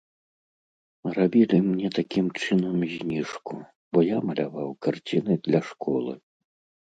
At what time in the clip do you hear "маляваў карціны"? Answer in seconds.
4.29-5.33